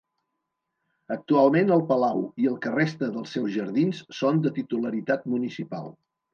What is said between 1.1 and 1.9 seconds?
Actualment el